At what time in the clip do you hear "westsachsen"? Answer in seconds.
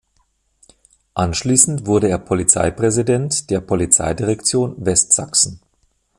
4.83-5.59